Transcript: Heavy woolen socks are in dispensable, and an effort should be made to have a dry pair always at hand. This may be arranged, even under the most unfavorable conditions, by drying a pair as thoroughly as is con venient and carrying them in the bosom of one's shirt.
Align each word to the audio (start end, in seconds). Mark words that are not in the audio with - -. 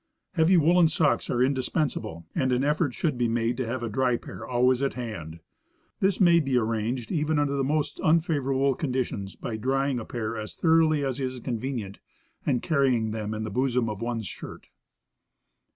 Heavy 0.33 0.57
woolen 0.57 0.87
socks 0.87 1.29
are 1.29 1.43
in 1.43 1.53
dispensable, 1.53 2.25
and 2.33 2.51
an 2.51 2.63
effort 2.63 2.91
should 2.95 3.19
be 3.19 3.27
made 3.27 3.55
to 3.55 3.67
have 3.67 3.83
a 3.83 3.87
dry 3.87 4.17
pair 4.17 4.43
always 4.47 4.81
at 4.81 4.95
hand. 4.95 5.41
This 5.99 6.19
may 6.19 6.39
be 6.39 6.57
arranged, 6.57 7.11
even 7.11 7.37
under 7.37 7.53
the 7.55 7.63
most 7.63 7.99
unfavorable 7.99 8.73
conditions, 8.73 9.35
by 9.35 9.57
drying 9.57 9.99
a 9.99 10.05
pair 10.05 10.39
as 10.39 10.55
thoroughly 10.55 11.05
as 11.05 11.19
is 11.19 11.39
con 11.41 11.59
venient 11.59 11.97
and 12.47 12.63
carrying 12.63 13.11
them 13.11 13.35
in 13.35 13.43
the 13.43 13.51
bosom 13.51 13.89
of 13.91 14.01
one's 14.01 14.25
shirt. 14.25 14.69